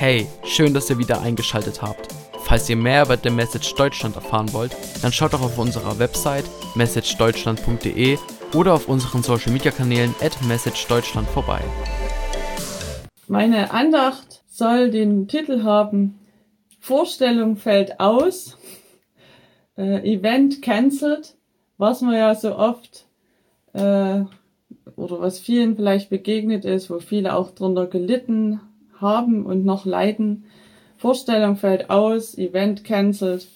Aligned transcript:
Hey, 0.00 0.28
schön, 0.44 0.74
dass 0.74 0.88
ihr 0.90 0.98
wieder 0.98 1.20
eingeschaltet 1.22 1.82
habt. 1.82 2.14
Falls 2.44 2.70
ihr 2.70 2.76
mehr 2.76 3.02
über 3.02 3.16
The 3.20 3.30
Message 3.30 3.74
Deutschland 3.74 4.14
erfahren 4.14 4.52
wollt, 4.52 4.70
dann 5.02 5.12
schaut 5.12 5.32
doch 5.32 5.42
auf 5.42 5.58
unserer 5.58 5.98
Website 5.98 6.44
messagedeutschland.de 6.76 8.16
oder 8.54 8.74
auf 8.74 8.88
unseren 8.88 9.24
Social 9.24 9.52
Media 9.52 9.72
Kanälen 9.72 10.14
at 10.20 10.40
messagedeutschland 10.46 11.28
vorbei. 11.30 11.60
Meine 13.26 13.72
Andacht 13.72 14.44
soll 14.46 14.90
den 14.92 15.26
Titel 15.26 15.64
haben 15.64 16.20
Vorstellung 16.78 17.56
fällt 17.56 17.98
aus, 17.98 18.56
äh, 19.76 20.14
Event 20.14 20.62
cancelled, 20.62 21.34
was 21.76 22.02
man 22.02 22.14
ja 22.14 22.36
so 22.36 22.54
oft 22.54 23.04
äh, 23.72 24.20
oder 24.94 25.20
was 25.20 25.40
vielen 25.40 25.74
vielleicht 25.74 26.08
begegnet 26.08 26.64
ist, 26.64 26.88
wo 26.88 27.00
viele 27.00 27.34
auch 27.34 27.50
drunter 27.50 27.88
gelitten 27.88 28.60
haben 29.00 29.46
und 29.46 29.64
noch 29.64 29.84
leiden. 29.84 30.44
Vorstellung 30.96 31.56
fällt 31.56 31.90
aus, 31.90 32.36
Event 32.36 32.84
cancelled. 32.84 33.46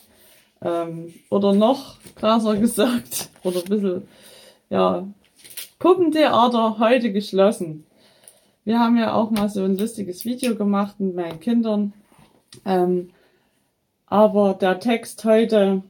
Ähm, 0.60 1.12
oder 1.28 1.52
noch 1.52 1.96
krasser 2.14 2.56
gesagt, 2.58 3.30
oder 3.42 3.60
ein 3.60 3.68
bisschen, 3.68 4.08
ja, 4.70 5.06
Puppentheater 5.78 6.78
heute 6.78 7.12
geschlossen. 7.12 7.84
Wir 8.64 8.78
haben 8.78 8.96
ja 8.96 9.14
auch 9.14 9.32
mal 9.32 9.48
so 9.48 9.64
ein 9.64 9.76
lustiges 9.76 10.24
Video 10.24 10.54
gemacht 10.54 11.00
mit 11.00 11.16
meinen 11.16 11.40
Kindern. 11.40 11.92
Ähm, 12.64 13.10
aber 14.06 14.54
der 14.54 14.78
Text 14.78 15.24
heute 15.24 15.82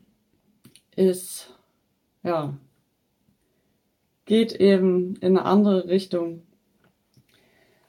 ist, 0.97 1.51
ja, 2.23 2.55
geht 4.25 4.53
eben 4.53 5.17
in 5.17 5.37
eine 5.37 5.45
andere 5.45 5.89
Richtung. 5.89 6.43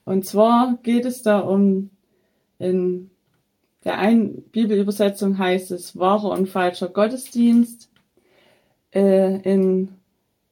Und 0.06 0.26
zwar 0.26 0.78
geht 0.84 1.06
es 1.06 1.22
da 1.22 1.40
um, 1.40 1.90
in 2.60 3.10
der 3.84 3.98
einen 3.98 4.44
Bibelübersetzung 4.44 5.38
heißt 5.38 5.72
es 5.72 5.98
wahrer 5.98 6.32
und 6.32 6.48
falscher 6.48 6.88
Gottesdienst. 6.88 7.90
Äh, 8.94 9.42
in 9.42 9.90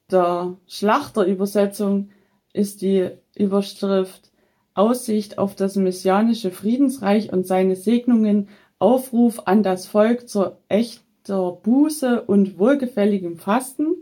der 0.10 0.58
Schlachterübersetzung 0.68 2.10
ist 2.54 2.82
die 2.82 3.10
Überschrift 3.36 4.32
Aussicht 4.74 5.38
auf 5.38 5.56
das 5.56 5.76
messianische 5.76 6.52
Friedensreich 6.52 7.32
und 7.32 7.46
seine 7.46 7.76
Segnungen, 7.76 8.50
Aufruf 8.80 9.42
an 9.46 9.64
das 9.64 9.86
Volk 9.86 10.28
zur 10.28 10.58
echter 10.68 11.52
Buße 11.52 12.24
und 12.24 12.58
wohlgefälligem 12.58 13.38
Fasten. 13.38 13.96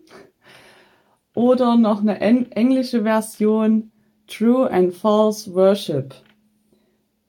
Oder 1.36 1.76
noch 1.76 2.02
eine 2.02 2.22
englische 2.22 3.04
Version, 3.04 3.92
True 4.30 4.70
and 4.72 4.94
False 4.94 5.54
Worship. 5.54 6.14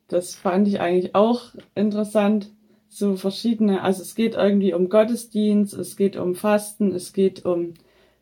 Das 0.09 0.35
fand 0.35 0.69
ich 0.69 0.81
eigentlich 0.81 1.15
auch 1.15 1.55
interessant. 1.75 2.51
So 2.89 3.17
verschiedene, 3.17 3.83
also 3.83 4.03
es 4.03 4.15
geht 4.15 4.35
irgendwie 4.35 4.75
um 4.75 4.89
Gottesdienst, 4.89 5.75
es 5.75 5.97
geht 5.97 6.17
um 6.17 6.35
Fasten, 6.35 6.93
es 6.93 7.13
geht 7.13 7.45
um 7.45 7.75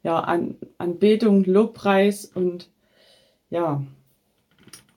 ja, 0.02 0.20
An 0.20 0.56
Anbetung, 0.76 1.44
Lobpreis 1.44 2.26
und 2.26 2.68
ja, 3.50 3.82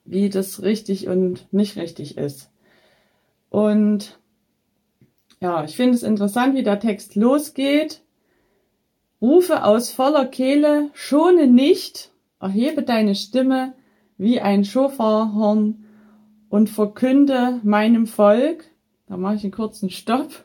wie 0.04 0.28
das 0.28 0.62
richtig 0.62 1.08
und 1.08 1.52
nicht 1.52 1.76
richtig 1.76 2.18
ist. 2.18 2.50
Und 3.48 4.18
ja, 5.40 5.64
ich 5.64 5.74
finde 5.74 5.94
es 5.94 6.02
interessant, 6.02 6.54
wie 6.54 6.62
der 6.62 6.78
Text 6.78 7.16
losgeht. 7.16 8.02
Rufe 9.20 9.64
aus 9.64 9.90
voller 9.90 10.26
Kehle, 10.26 10.90
schone 10.94 11.46
nicht, 11.46 12.11
erhebe 12.42 12.82
deine 12.82 13.14
Stimme 13.14 13.74
wie 14.18 14.40
ein 14.40 14.64
Schofarhorn 14.64 15.84
und 16.48 16.68
verkünde 16.68 17.60
meinem 17.62 18.06
Volk. 18.06 18.64
Da 19.06 19.16
mache 19.16 19.36
ich 19.36 19.44
einen 19.44 19.52
kurzen 19.52 19.88
Stopp. 19.90 20.44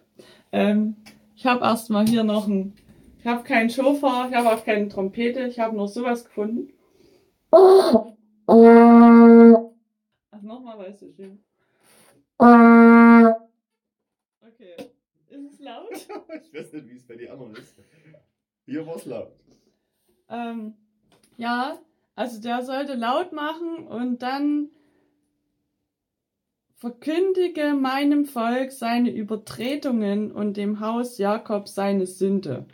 Ähm, 0.52 0.96
ich 1.36 1.46
habe 1.46 1.66
erstmal 1.66 2.08
hier 2.08 2.24
noch 2.24 2.48
ein, 2.48 2.74
ich 3.20 3.26
habe 3.26 3.44
keinen 3.44 3.70
Schofar, 3.70 4.30
ich 4.30 4.36
habe 4.36 4.50
auch 4.50 4.64
keine 4.64 4.88
Trompete, 4.88 5.48
ich 5.48 5.60
habe 5.60 5.76
nur 5.76 5.88
sowas 5.88 6.24
gefunden. 6.24 6.72
Also 10.32 10.48
nochmal, 10.48 10.78
weißt 10.80 11.02
du 11.02 11.12
schön. 11.12 11.44
Okay. 14.40 14.76
Ist 15.30 15.54
es 15.54 15.60
laut? 15.60 15.92
ich 16.44 16.54
weiß 16.54 16.74
nicht, 16.74 16.90
wie 16.90 16.96
es 16.96 17.08
bei 17.08 17.16
den 17.16 17.32
anderen 17.32 17.56
ist. 17.56 17.76
Hier 18.66 18.86
war 18.86 18.96
es 18.96 19.06
laut. 19.06 19.32
Ähm, 20.30 20.74
ja, 21.38 21.80
also 22.18 22.42
der 22.42 22.64
sollte 22.64 22.96
laut 22.96 23.32
machen 23.32 23.86
und 23.88 24.24
dann 24.24 24.70
verkündige 26.76 27.76
meinem 27.76 28.26
Volk 28.26 28.72
seine 28.72 29.12
Übertretungen 29.12 30.32
und 30.32 30.58
dem 30.58 30.80
Haus 30.80 31.20
Jakob 31.20 31.68
seine 31.68 32.08
Sünde. 32.08 32.66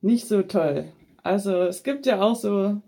Nicht 0.00 0.28
so 0.28 0.42
toll. 0.42 0.92
Also 1.24 1.62
es 1.62 1.82
gibt 1.82 2.06
ja 2.06 2.22
auch 2.22 2.36
so 2.36 2.80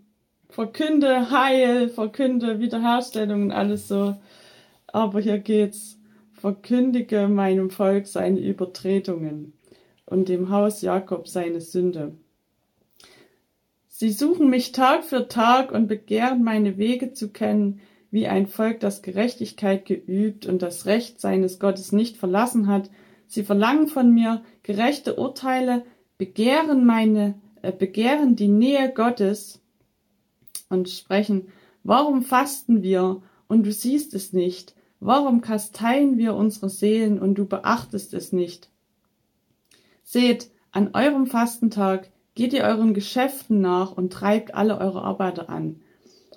verkünde 0.47 1.29
Heil, 1.29 1.89
verkünde 1.89 2.61
Wiederherstellung 2.61 3.43
und 3.43 3.51
alles 3.51 3.89
so. 3.89 4.15
Aber 4.87 5.19
hier 5.19 5.39
geht's. 5.39 5.97
Verkündige 6.31 7.27
meinem 7.27 7.69
Volk 7.69 8.07
seine 8.07 8.39
Übertretungen 8.39 9.51
und 10.05 10.29
dem 10.29 10.49
Haus 10.49 10.81
Jakob 10.81 11.27
seine 11.27 11.59
Sünde. 11.59 12.15
Sie 13.99 14.13
suchen 14.13 14.49
mich 14.49 14.71
Tag 14.71 15.03
für 15.03 15.27
Tag 15.27 15.73
und 15.73 15.87
begehren 15.87 16.41
meine 16.41 16.77
Wege 16.77 17.11
zu 17.11 17.31
kennen, 17.31 17.81
wie 18.11 18.29
ein 18.29 18.47
Volk, 18.47 18.79
das 18.79 19.01
Gerechtigkeit 19.01 19.85
geübt 19.85 20.45
und 20.45 20.61
das 20.61 20.85
Recht 20.85 21.19
seines 21.19 21.59
Gottes 21.59 21.91
nicht 21.91 22.15
verlassen 22.15 22.67
hat. 22.67 22.89
Sie 23.27 23.43
verlangen 23.43 23.89
von 23.89 24.13
mir 24.13 24.41
gerechte 24.63 25.17
Urteile, 25.17 25.83
begehren 26.17 26.85
meine, 26.85 27.41
äh, 27.61 27.73
begehren 27.73 28.37
die 28.37 28.47
Nähe 28.47 28.89
Gottes 28.93 29.61
und 30.69 30.87
sprechen, 30.87 31.49
warum 31.83 32.21
fasten 32.21 32.81
wir 32.81 33.21
und 33.49 33.65
du 33.65 33.73
siehst 33.73 34.13
es 34.13 34.31
nicht? 34.31 34.75
Warum 35.01 35.41
kasteien 35.41 36.17
wir 36.17 36.35
unsere 36.35 36.69
Seelen 36.69 37.19
und 37.19 37.35
du 37.35 37.45
beachtest 37.45 38.13
es 38.13 38.31
nicht? 38.31 38.69
Seht, 40.03 40.51
an 40.71 40.91
eurem 40.93 41.27
Fastentag 41.27 42.09
Geht 42.39 42.53
ihr 42.53 42.63
euren 42.63 42.93
Geschäften 42.93 43.59
nach 43.59 43.91
und 43.91 44.13
treibt 44.13 44.55
alle 44.55 44.79
eure 44.79 45.01
Arbeiter 45.01 45.49
an. 45.49 45.81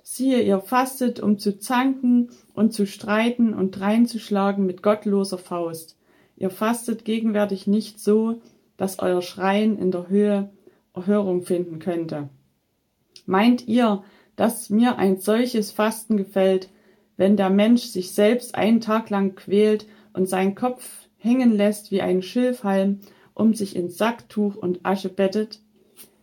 Siehe, 0.03 0.43
ihr 0.43 0.59
fastet, 0.59 1.21
um 1.21 1.39
zu 1.39 1.61
zanken 1.61 2.31
und 2.55 2.73
zu 2.73 2.89
streiten 2.89 3.55
und 3.55 3.79
dreinzuschlagen 3.79 4.67
mit 4.67 4.83
gottloser 4.83 5.39
Faust. 5.39 5.97
Ihr 6.35 6.51
fastet 6.51 7.05
gegenwärtig 7.05 7.69
nicht 7.69 8.01
so, 8.01 8.41
dass 8.77 8.99
euer 8.99 9.23
Schreien 9.23 9.79
in 9.79 9.93
der 9.93 10.09
Höhe 10.09 10.51
Erhörung 10.93 11.43
finden 11.43 11.79
könnte. 11.79 12.31
Meint 13.25 13.69
ihr, 13.69 14.03
dass 14.35 14.71
mir 14.71 14.99
ein 14.99 15.21
solches 15.21 15.71
Fasten 15.71 16.17
gefällt, 16.17 16.69
wenn 17.17 17.37
der 17.37 17.51
Mensch 17.51 17.83
sich 17.85 18.11
selbst 18.11 18.57
einen 18.57 18.81
Tag 18.81 19.09
lang 19.09 19.37
quält 19.37 19.87
und 20.15 20.29
seinen 20.29 20.57
Kopf 20.57 21.07
hängen 21.17 21.53
lässt 21.53 21.93
wie 21.93 22.03
ein 22.03 22.23
Schilfhalm, 22.23 23.03
um 23.35 23.55
sich 23.55 23.77
in 23.77 23.89
Sacktuch 23.89 24.57
und 24.57 24.85
Asche 24.85 25.09
bettet? 25.09 25.61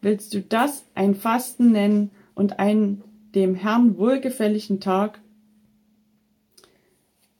Willst 0.01 0.33
du 0.33 0.41
das 0.41 0.85
ein 0.95 1.13
Fasten 1.13 1.71
nennen 1.71 2.11
und 2.33 2.59
einen 2.59 3.03
dem 3.35 3.53
Herrn 3.53 3.97
wohlgefälligen 3.97 4.79
Tag? 4.79 5.19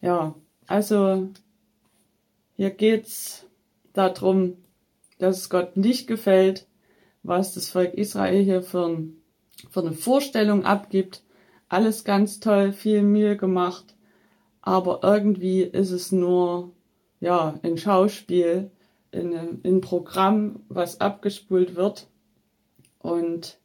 Ja, 0.02 0.36
also 0.68 1.30
hier 2.58 2.72
geht's 2.72 3.46
darum, 3.94 4.58
dass 5.20 5.38
es 5.38 5.50
Gott 5.50 5.78
nicht 5.78 6.08
gefällt, 6.08 6.68
was 7.24 7.54
das 7.54 7.70
Volk 7.70 7.94
Israel 7.94 8.44
hier 8.44 8.62
für, 8.62 9.08
für 9.70 9.80
eine 9.80 9.94
Vorstellung 9.94 10.66
abgibt. 10.66 11.24
Alles 11.70 12.04
ganz 12.04 12.40
toll, 12.40 12.74
viel 12.74 13.04
Mühe 13.04 13.38
gemacht, 13.38 13.96
aber 14.62 15.00
irgendwie 15.04 15.62
ist 15.62 15.92
es 15.92 16.12
nur 16.12 16.72
ja 17.22 17.58
ein 17.64 17.78
Schauspiel, 17.78 18.72
ein, 19.14 19.62
ein 19.64 19.82
Programm, 19.82 20.62
was 20.68 21.00
abgespult 21.00 21.76
wird 21.76 22.09
und 23.00 23.60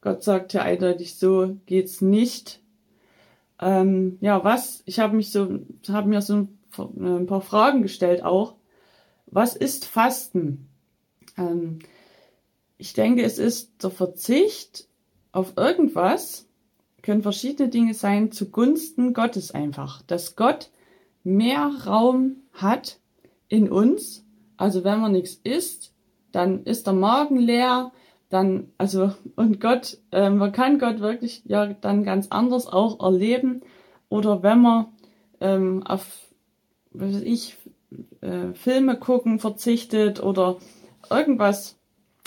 Gott 0.00 0.22
sagt 0.22 0.52
ja 0.52 0.62
eindeutig 0.62 1.16
so 1.16 1.58
geht's 1.66 2.00
nicht. 2.00 2.60
Ähm, 3.60 4.18
ja, 4.20 4.44
was? 4.44 4.82
Ich 4.86 5.00
habe 5.00 5.16
mich 5.16 5.32
so, 5.32 5.60
habe 5.88 6.08
mir 6.08 6.22
so 6.22 6.48
ein 6.76 7.26
paar 7.26 7.40
Fragen 7.40 7.82
gestellt 7.82 8.22
auch. 8.22 8.54
Was 9.26 9.56
ist 9.56 9.84
Fasten? 9.84 10.68
Ähm, 11.36 11.80
ich 12.76 12.92
denke, 12.92 13.22
es 13.24 13.38
ist 13.38 13.82
der 13.82 13.90
Verzicht 13.90 14.86
auf 15.32 15.54
irgendwas, 15.56 16.46
können 17.02 17.22
verschiedene 17.22 17.68
Dinge 17.68 17.94
sein, 17.94 18.32
zugunsten 18.32 19.12
Gottes 19.14 19.50
einfach. 19.50 20.02
Dass 20.02 20.36
Gott 20.36 20.70
mehr 21.24 21.70
Raum 21.86 22.36
hat 22.52 23.00
in 23.48 23.70
uns. 23.70 24.24
Also 24.56 24.84
wenn 24.84 25.00
man 25.00 25.12
nichts 25.12 25.40
isst, 25.42 25.92
dann 26.32 26.64
ist 26.64 26.86
der 26.86 26.94
Magen 26.94 27.38
leer, 27.38 27.92
dann, 28.30 28.68
also, 28.76 29.12
und 29.36 29.60
Gott, 29.60 29.98
äh, 30.12 30.30
man 30.30 30.52
kann 30.52 30.78
Gott 30.78 31.00
wirklich 31.00 31.42
ja 31.46 31.66
dann 31.66 32.04
ganz 32.04 32.28
anders 32.28 32.66
auch 32.66 33.00
erleben. 33.00 33.62
Oder 34.08 34.42
wenn 34.42 34.60
man 34.62 34.86
ähm, 35.40 35.82
auf 35.86 36.28
was 36.92 37.14
weiß 37.14 37.22
ich, 37.22 37.56
äh, 38.20 38.52
Filme 38.54 38.98
gucken 38.98 39.38
verzichtet 39.38 40.22
oder 40.22 40.56
irgendwas 41.10 41.76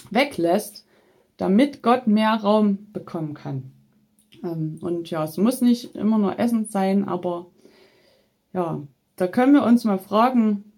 weglässt, 0.10 0.86
damit 1.38 1.82
Gott 1.82 2.08
mehr 2.08 2.36
Raum 2.36 2.88
bekommen 2.94 3.34
kann. 3.34 3.72
Ähm, 4.44 4.80
und 4.82 5.10
ja, 5.10 5.24
es 5.24 5.38
muss 5.38 5.62
nicht 5.62 5.96
immer 5.96 6.18
nur 6.18 6.40
Essen 6.40 6.66
sein, 6.66 7.08
aber 7.08 7.48
ja, 8.54 8.82
da 9.16 9.28
können 9.28 9.54
wir 9.54 9.64
uns 9.64 9.84
mal 9.84 10.00
fragen, 10.00 10.72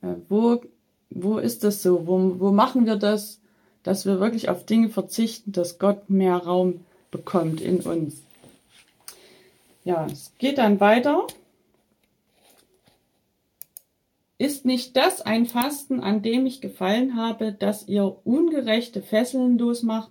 äh, 0.00 0.14
wo, 0.28 0.62
wo 1.10 1.38
ist 1.38 1.64
das 1.64 1.82
so? 1.82 2.06
Wo, 2.06 2.40
wo 2.40 2.52
machen 2.52 2.86
wir 2.86 2.96
das, 2.96 3.41
dass 3.82 4.06
wir 4.06 4.20
wirklich 4.20 4.48
auf 4.48 4.64
Dinge 4.64 4.88
verzichten, 4.88 5.52
dass 5.52 5.78
Gott 5.78 6.08
mehr 6.08 6.36
Raum 6.36 6.84
bekommt 7.10 7.60
in 7.60 7.80
uns? 7.80 8.22
Ja, 9.84 10.06
es 10.06 10.32
geht 10.38 10.58
dann 10.58 10.80
weiter. 10.80 11.26
Ist 14.38 14.64
nicht 14.64 14.96
das 14.96 15.20
ein 15.20 15.46
Fasten, 15.46 16.00
an 16.00 16.22
dem 16.22 16.46
ich 16.46 16.60
gefallen 16.60 17.16
habe, 17.16 17.52
dass 17.52 17.86
ihr 17.86 18.16
ungerechte 18.24 19.02
Fesseln 19.02 19.58
losmacht, 19.58 20.10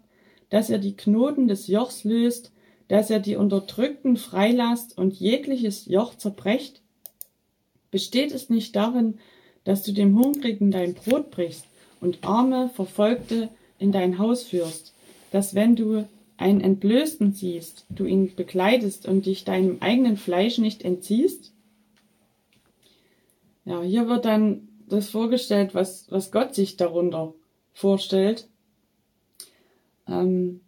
dass 0.50 0.70
ihr 0.70 0.78
die 0.78 0.96
Knoten 0.96 1.48
des 1.48 1.68
Jochs 1.68 2.04
löst, 2.04 2.52
dass 2.88 3.10
ihr 3.10 3.20
die 3.20 3.36
Unterdrückten 3.36 4.18
freilasst 4.18 4.98
und 4.98 5.14
jegliches 5.14 5.86
Joch 5.86 6.16
zerbrecht? 6.16 6.82
Besteht 7.90 8.32
es 8.32 8.50
nicht 8.50 8.76
darin, 8.76 9.20
dass 9.64 9.84
du 9.84 9.92
dem 9.92 10.18
Hungrigen 10.18 10.72
dein 10.72 10.94
Brot 10.94 11.32
brichst 11.32 11.66
und 12.00 12.24
Arme, 12.24 12.70
Verfolgte 12.74 13.50
in 13.82 13.92
dein 13.92 14.18
Haus 14.18 14.44
führst, 14.44 14.94
dass 15.32 15.56
wenn 15.56 15.76
du 15.76 16.08
einen 16.38 16.62
Entblößten 16.62 17.34
siehst, 17.34 17.86
du 17.90 18.06
ihn 18.06 18.36
bekleidest 18.36 19.08
und 19.08 19.26
dich 19.26 19.44
deinem 19.44 19.78
eigenen 19.82 20.18
Fleisch 20.18 20.58
nicht 20.58 20.84
entziehst? 20.84 21.54
Ja, 23.66 23.82
hier 23.82 24.08
wird 24.08 24.26
dann 24.26 24.68
das 24.88 25.10
vorgestellt, 25.10 25.74
was, 25.74 26.12
was 26.12 26.32
Gott 26.32 26.56
sich 26.56 26.78
darunter 26.78 27.34
vorstellt. 27.74 28.48
Ähm, 30.08 30.62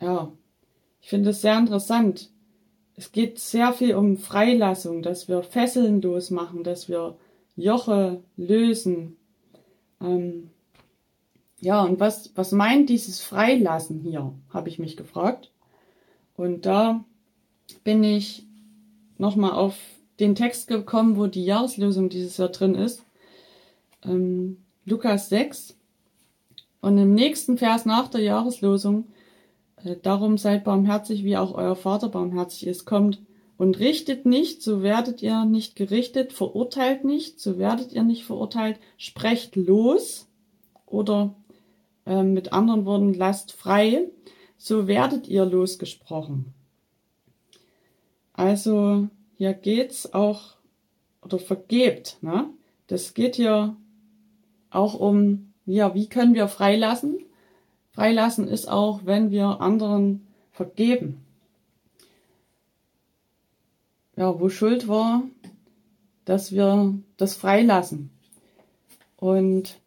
ja, 0.00 0.30
ich 1.00 1.08
finde 1.08 1.30
es 1.30 1.40
sehr 1.40 1.58
interessant. 1.58 2.30
Es 2.94 3.12
geht 3.12 3.38
sehr 3.38 3.72
viel 3.72 3.94
um 3.94 4.18
Freilassung, 4.18 5.02
dass 5.02 5.28
wir 5.28 5.42
Fesseln 5.42 6.02
losmachen, 6.02 6.64
dass 6.64 6.88
wir 6.88 7.16
Joche 7.56 8.22
lösen. 8.36 9.16
Ähm, 10.00 10.50
ja, 11.60 11.82
und 11.82 11.98
was, 11.98 12.30
was 12.36 12.52
meint 12.52 12.88
dieses 12.88 13.20
Freilassen 13.20 14.00
hier, 14.00 14.32
habe 14.50 14.68
ich 14.68 14.78
mich 14.78 14.96
gefragt. 14.96 15.50
Und 16.36 16.66
da 16.66 17.04
bin 17.82 18.04
ich 18.04 18.46
nochmal 19.18 19.52
auf 19.52 19.76
den 20.20 20.34
Text 20.34 20.68
gekommen, 20.68 21.16
wo 21.16 21.26
die 21.26 21.44
Jahreslösung 21.44 22.08
dieses 22.08 22.36
Jahr 22.36 22.48
drin 22.48 22.74
ist. 22.74 23.02
Ähm, 24.04 24.58
Lukas 24.84 25.28
6. 25.28 25.76
Und 26.80 26.96
im 26.98 27.14
nächsten 27.14 27.58
Vers 27.58 27.84
nach 27.84 28.08
der 28.08 28.22
Jahreslosung, 28.22 29.06
äh, 29.84 29.96
darum 30.00 30.38
seid 30.38 30.62
barmherzig, 30.62 31.24
wie 31.24 31.36
auch 31.36 31.54
euer 31.54 31.76
Vater 31.76 32.08
barmherzig 32.08 32.68
ist, 32.68 32.84
kommt 32.84 33.20
und 33.56 33.80
richtet 33.80 34.24
nicht, 34.24 34.62
so 34.62 34.82
werdet 34.82 35.20
ihr 35.22 35.44
nicht 35.44 35.74
gerichtet, 35.74 36.32
verurteilt 36.32 37.04
nicht, 37.04 37.40
so 37.40 37.58
werdet 37.58 37.92
ihr 37.92 38.04
nicht 38.04 38.24
verurteilt, 38.24 38.78
sprecht 38.96 39.56
los 39.56 40.28
oder 40.86 41.34
äh, 42.08 42.22
mit 42.22 42.52
anderen 42.52 42.86
Worten, 42.86 43.12
lasst 43.12 43.52
frei, 43.52 44.08
so 44.56 44.88
werdet 44.88 45.28
ihr 45.28 45.44
losgesprochen. 45.44 46.54
Also 48.32 49.08
hier 49.36 49.52
geht's 49.52 50.14
auch, 50.14 50.56
oder 51.22 51.38
vergebt, 51.38 52.16
ne? 52.22 52.48
Das 52.86 53.12
geht 53.12 53.36
hier 53.36 53.76
auch 54.70 54.94
um, 54.94 55.52
ja, 55.66 55.94
wie 55.94 56.08
können 56.08 56.34
wir 56.34 56.48
freilassen? 56.48 57.18
Freilassen 57.92 58.48
ist 58.48 58.70
auch, 58.70 59.02
wenn 59.04 59.30
wir 59.30 59.60
anderen 59.60 60.26
vergeben. 60.52 61.24
Ja, 64.16 64.40
wo 64.40 64.48
Schuld 64.48 64.88
war, 64.88 65.22
dass 66.24 66.52
wir 66.52 66.98
das 67.18 67.34
freilassen. 67.34 68.10
Und, 69.16 69.78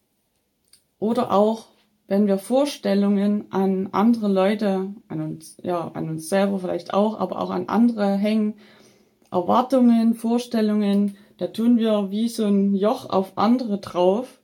oder 0.99 1.31
auch, 1.31 1.70
wenn 2.11 2.27
wir 2.27 2.37
Vorstellungen 2.37 3.45
an 3.53 3.87
andere 3.93 4.27
Leute, 4.27 4.93
an 5.07 5.21
uns, 5.21 5.55
ja, 5.63 5.87
an 5.93 6.09
uns 6.09 6.27
selber 6.27 6.59
vielleicht 6.59 6.93
auch, 6.93 7.17
aber 7.17 7.41
auch 7.41 7.51
an 7.51 7.69
andere 7.69 8.17
hängen, 8.17 8.55
Erwartungen, 9.31 10.13
Vorstellungen, 10.13 11.15
da 11.37 11.47
tun 11.47 11.77
wir 11.77 12.11
wie 12.11 12.27
so 12.27 12.43
ein 12.47 12.75
Joch 12.75 13.09
auf 13.09 13.37
andere 13.37 13.77
drauf. 13.77 14.41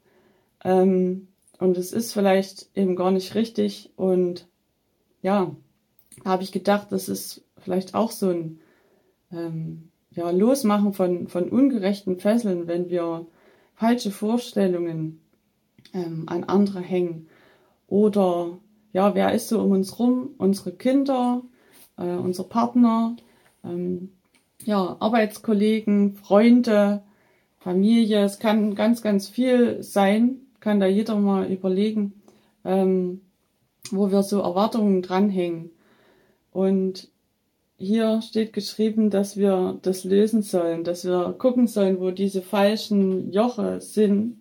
Ähm, 0.63 1.27
und 1.59 1.77
es 1.77 1.91
ist 1.91 2.13
vielleicht 2.13 2.69
eben 2.73 2.95
gar 2.95 3.11
nicht 3.11 3.35
richtig. 3.35 3.91
Und 3.97 4.47
ja, 5.21 5.53
habe 6.23 6.43
ich 6.43 6.53
gedacht, 6.53 6.87
das 6.91 7.09
ist 7.09 7.43
vielleicht 7.57 7.95
auch 7.95 8.11
so 8.11 8.29
ein 8.29 8.61
ähm, 9.29 9.89
ja, 10.11 10.29
Losmachen 10.29 10.93
von, 10.93 11.27
von 11.27 11.49
ungerechten 11.49 12.17
Fesseln, 12.17 12.67
wenn 12.67 12.89
wir 12.89 13.27
falsche 13.75 14.11
Vorstellungen 14.11 15.19
ähm, 15.93 16.23
an 16.27 16.45
andere 16.45 16.79
hängen. 16.79 17.27
Oder 17.87 18.59
ja, 18.93 19.15
wer 19.15 19.33
ist 19.33 19.49
so 19.49 19.61
um 19.61 19.71
uns 19.71 19.99
rum? 19.99 20.31
Unsere 20.37 20.71
Kinder, 20.71 21.41
äh, 21.97 22.15
unser 22.15 22.43
Partner, 22.43 23.15
ähm, 23.63 24.11
ja, 24.63 24.97
Arbeitskollegen, 24.99 26.15
Freunde, 26.15 27.03
Familie, 27.59 28.23
es 28.23 28.39
kann 28.39 28.75
ganz, 28.75 29.01
ganz 29.01 29.27
viel 29.27 29.83
sein, 29.83 30.41
kann 30.59 30.79
da 30.79 30.85
jeder 30.85 31.15
mal 31.15 31.51
überlegen, 31.51 32.21
ähm, 32.65 33.21
wo 33.91 34.11
wir 34.11 34.23
so 34.23 34.41
Erwartungen 34.41 35.01
dranhängen. 35.01 35.71
Und 36.51 37.09
hier 37.77 38.21
steht 38.21 38.53
geschrieben, 38.53 39.09
dass 39.09 39.37
wir 39.37 39.77
das 39.81 40.03
lösen 40.03 40.41
sollen, 40.41 40.83
dass 40.83 41.05
wir 41.05 41.35
gucken 41.37 41.67
sollen, 41.67 41.99
wo 41.99 42.11
diese 42.11 42.41
falschen 42.41 43.31
Joche 43.31 43.79
sind, 43.81 44.39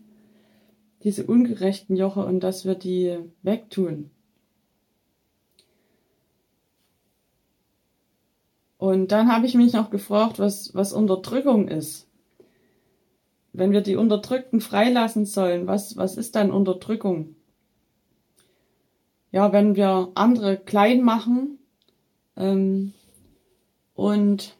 diese 1.07 1.25
ungerechten 1.25 1.95
Joche 1.95 2.27
und 2.27 2.41
dass 2.41 2.65
wir 2.65 2.75
die 2.75 3.17
wegtun. 3.43 4.11
Und 8.77 9.13
dann 9.13 9.31
habe 9.31 9.47
ich 9.47 9.55
mich 9.55 9.73
noch 9.73 9.91
gefragt, 9.91 10.41
was, 10.41 10.75
was 10.75 10.93
Unterdrückung 10.93 11.69
ist. 11.69 12.09
Wenn 13.53 13.71
wir 13.71 13.83
die 13.83 13.95
Unterdrückten 13.95 14.61
freilassen 14.61 15.27
sollen, 15.27 15.69
was, 15.69 15.97
was 15.97 16.17
ist 16.17 16.35
dann 16.35 16.51
Unterdrückung? 16.51 17.37
Ja, 19.31 19.53
wenn 19.53 19.77
wir 19.77 20.11
andere 20.17 20.57
klein 20.57 21.03
machen 21.03 21.61
ähm, 22.37 22.95
und 23.95 24.56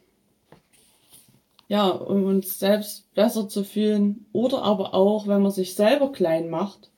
ja, 1.67 1.89
um 1.89 2.25
uns 2.25 2.59
selbst 2.59 3.13
besser 3.13 3.49
zu 3.49 3.63
fühlen 3.63 4.25
oder 4.31 4.63
aber 4.63 4.93
auch, 4.93 5.27
wenn 5.27 5.41
man 5.41 5.51
sich 5.51 5.75
selber 5.75 6.11
klein 6.11 6.49
macht 6.49 6.91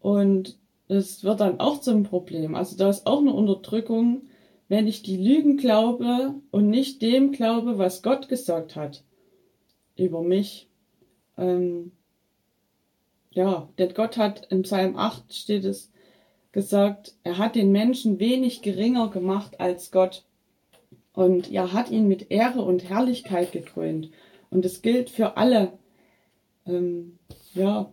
und 0.00 0.58
es 0.88 1.22
wird 1.22 1.40
dann 1.40 1.60
auch 1.60 1.80
zum 1.80 2.02
Problem. 2.02 2.54
Also 2.54 2.76
da 2.76 2.90
ist 2.90 3.06
auch 3.06 3.20
eine 3.20 3.32
Unterdrückung, 3.32 4.22
wenn 4.68 4.86
ich 4.86 5.02
die 5.02 5.16
Lügen 5.16 5.56
glaube 5.56 6.34
und 6.50 6.68
nicht 6.68 7.02
dem 7.02 7.32
glaube, 7.32 7.78
was 7.78 8.02
Gott 8.02 8.28
gesagt 8.28 8.76
hat 8.76 9.04
über 9.96 10.22
mich. 10.22 10.68
Ähm, 11.36 11.92
ja, 13.30 13.68
denn 13.78 13.94
Gott 13.94 14.16
hat 14.16 14.46
im 14.50 14.62
Psalm 14.62 14.96
8 14.96 15.32
steht 15.32 15.64
es 15.64 15.92
gesagt, 16.52 17.14
er 17.22 17.38
hat 17.38 17.54
den 17.54 17.70
Menschen 17.70 18.18
wenig 18.18 18.62
geringer 18.62 19.08
gemacht 19.08 19.60
als 19.60 19.90
Gott. 19.90 20.24
Und 21.12 21.50
er 21.50 21.72
hat 21.72 21.90
ihn 21.90 22.08
mit 22.08 22.30
Ehre 22.30 22.62
und 22.62 22.88
Herrlichkeit 22.88 23.52
gekrönt. 23.52 24.10
Und 24.50 24.64
es 24.64 24.82
gilt 24.82 25.10
für 25.10 25.36
alle. 25.36 25.72
Ähm, 26.66 27.18
ja, 27.54 27.92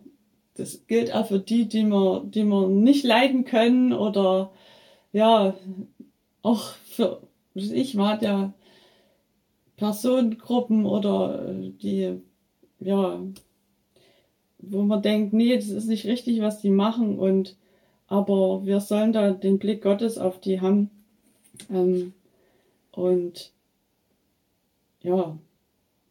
das 0.54 0.86
gilt 0.86 1.14
auch 1.14 1.26
für 1.26 1.38
die, 1.38 1.68
die 1.68 1.84
wir, 1.84 2.24
die 2.26 2.44
wir 2.44 2.68
nicht 2.68 3.04
leiden 3.04 3.44
können 3.44 3.92
oder 3.92 4.50
ja, 5.12 5.54
auch 6.42 6.62
für 6.84 7.22
ich 7.54 7.96
war 7.96 8.18
der 8.18 8.52
Personengruppen 9.76 10.86
oder 10.86 11.48
äh, 11.48 11.70
die, 11.70 12.20
ja, 12.80 13.20
wo 14.58 14.82
man 14.82 15.02
denkt, 15.02 15.32
nee, 15.32 15.54
das 15.54 15.68
ist 15.68 15.86
nicht 15.86 16.06
richtig, 16.06 16.40
was 16.40 16.60
die 16.60 16.70
machen 16.70 17.18
und 17.18 17.56
aber 18.08 18.64
wir 18.64 18.80
sollen 18.80 19.12
da 19.12 19.30
den 19.30 19.58
Blick 19.58 19.82
Gottes 19.82 20.18
auf 20.18 20.40
die 20.40 20.60
haben 20.60 20.90
ähm, 21.70 22.14
und 22.98 23.52
ja, 25.02 25.38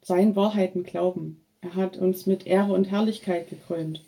seinen 0.02 0.38
Wahrheiten 0.38 0.84
glauben. 0.84 1.44
Er 1.60 1.76
hat 1.76 1.98
uns 1.98 2.26
mit 2.26 2.48
Ehre 2.48 2.72
und 2.72 2.86
Herrlichkeit 2.86 3.50
gekrönt. 3.50 4.06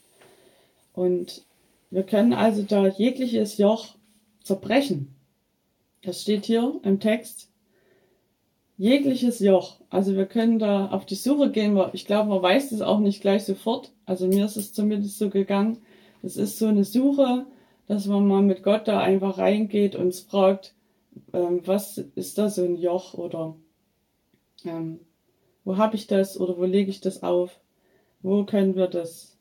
Und 0.93 1.43
wir 1.91 2.03
können 2.03 2.31
also 2.31 2.63
da 2.63 2.87
jegliches 2.87 3.57
Joch 3.57 3.95
zerbrechen. 4.41 5.13
Das 6.03 6.21
steht 6.21 6.45
hier 6.45 6.79
im 6.83 7.01
Text. 7.01 7.49
jegliches 8.77 9.39
Joch. 9.39 9.75
Also 9.89 10.15
wir 10.15 10.25
können 10.25 10.57
da 10.57 10.87
auf 10.87 11.05
die 11.05 11.15
Suche 11.15 11.51
gehen. 11.51 11.77
Ich 11.91 12.05
glaube, 12.05 12.29
man 12.29 12.41
weiß 12.41 12.69
das 12.69 12.81
auch 12.81 12.99
nicht 12.99 13.19
gleich 13.19 13.43
sofort. 13.43 13.91
Also 14.05 14.25
mir 14.25 14.45
ist 14.45 14.55
es 14.55 14.71
zumindest 14.71 15.19
so 15.19 15.29
gegangen. 15.29 15.79
Es 16.23 16.37
ist 16.37 16.57
so 16.57 16.67
eine 16.67 16.85
Suche, 16.85 17.45
dass 17.87 18.05
man 18.05 18.25
mal 18.25 18.41
mit 18.41 18.63
Gott 18.63 18.87
da 18.87 19.01
einfach 19.01 19.37
reingeht 19.37 19.97
und 19.97 20.15
fragt, 20.15 20.73
ähm, 21.33 21.61
was 21.65 21.97
ist 21.97 22.37
da 22.37 22.49
so 22.49 22.63
ein 22.63 22.77
Joch 22.77 23.13
oder 23.13 23.55
ähm, 24.65 24.99
wo 25.63 25.77
habe 25.77 25.95
ich 25.95 26.07
das 26.07 26.39
oder 26.39 26.57
wo 26.57 26.65
lege 26.65 26.89
ich 26.89 27.01
das 27.01 27.23
auf? 27.23 27.59
Wo 28.21 28.43
können 28.45 28.75
wir 28.75 28.87
das 28.87 29.37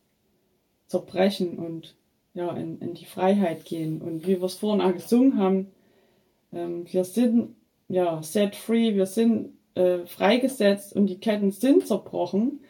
zerbrechen 0.87 1.59
und 1.59 1.97
ja, 2.35 2.51
in, 2.57 2.79
in 2.81 2.95
die 2.95 3.07
Freiheit 3.07 3.65
gehen? 3.65 4.01
Und 4.01 4.27
wie 4.27 4.41
wir 4.41 4.45
es 4.45 4.55
vorhin 4.55 4.81
auch 4.81 4.93
gesungen 4.93 5.39
haben, 5.39 5.73
ähm, 6.53 6.87
wir 6.91 7.05
sind 7.05 7.57
ja 7.89 8.23
set 8.23 8.57
free, 8.57 8.95
wir 8.95 9.07
sind 9.07 9.55
äh, 9.75 10.07
freigesetzt 10.07 10.95
und 10.95 11.07
die 11.07 11.19
Ketten 11.19 11.51
sind 11.51 11.87
zerbrochen. 11.87 12.61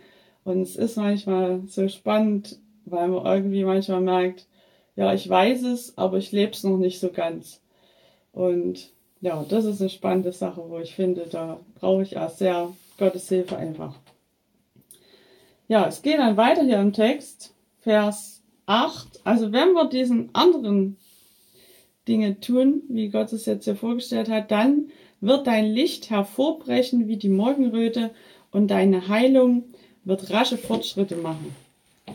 Und 0.44 0.62
es 0.62 0.76
ist 0.76 0.96
manchmal 0.96 1.62
so 1.66 1.88
spannend, 1.88 2.58
weil 2.84 3.08
man 3.08 3.26
irgendwie 3.26 3.64
manchmal 3.64 4.00
merkt, 4.00 4.46
ja, 4.96 5.12
ich 5.12 5.28
weiß 5.28 5.62
es, 5.64 5.96
aber 5.98 6.18
ich 6.18 6.32
lebe 6.32 6.52
es 6.52 6.64
noch 6.64 6.78
nicht 6.78 7.00
so 7.00 7.10
ganz. 7.10 7.60
Und 8.32 8.92
ja, 9.20 9.44
das 9.48 9.64
ist 9.64 9.80
eine 9.80 9.90
spannende 9.90 10.32
Sache, 10.32 10.62
wo 10.68 10.78
ich 10.78 10.94
finde, 10.94 11.26
da 11.30 11.58
brauche 11.74 12.02
ich 12.02 12.16
auch 12.16 12.30
sehr 12.30 12.72
Gottes 12.98 13.28
Hilfe 13.28 13.56
einfach. 13.56 13.94
Ja, 15.68 15.86
es 15.86 16.02
geht 16.02 16.18
dann 16.18 16.36
weiter 16.36 16.62
hier 16.62 16.80
im 16.80 16.92
Text, 16.92 17.54
Vers 17.80 18.42
8. 18.66 19.20
Also 19.24 19.52
wenn 19.52 19.72
wir 19.72 19.88
diesen 19.88 20.30
anderen 20.34 20.96
Dinge 22.06 22.40
tun, 22.40 22.82
wie 22.88 23.08
Gott 23.08 23.32
es 23.32 23.46
jetzt 23.46 23.64
hier 23.64 23.76
vorgestellt 23.76 24.28
hat, 24.30 24.50
dann 24.50 24.90
wird 25.20 25.46
dein 25.46 25.66
Licht 25.66 26.10
hervorbrechen 26.10 27.08
wie 27.08 27.16
die 27.16 27.28
Morgenröte 27.28 28.10
und 28.50 28.68
deine 28.68 29.08
Heilung 29.08 29.64
wird 30.04 30.30
rasche 30.30 30.56
Fortschritte 30.56 31.16
machen. 31.16 31.54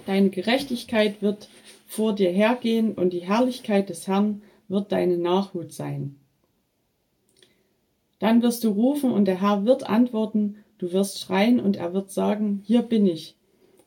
Deine 0.07 0.29
Gerechtigkeit 0.29 1.21
wird 1.21 1.47
vor 1.85 2.13
dir 2.13 2.31
hergehen 2.31 2.93
und 2.93 3.13
die 3.13 3.19
Herrlichkeit 3.19 3.89
des 3.89 4.07
Herrn 4.07 4.41
wird 4.67 4.91
deine 4.91 5.17
Nachhut 5.17 5.73
sein. 5.73 6.15
Dann 8.23 8.41
wirst 8.41 8.63
du 8.63 8.69
rufen 8.69 9.11
und 9.11 9.25
der 9.25 9.41
Herr 9.41 9.65
wird 9.65 9.89
antworten, 9.89 10.55
du 10.77 10.93
wirst 10.93 11.19
schreien 11.19 11.59
und 11.59 11.75
er 11.75 11.93
wird 11.93 12.09
sagen, 12.09 12.61
hier 12.63 12.81
bin 12.81 13.05
ich. 13.05 13.35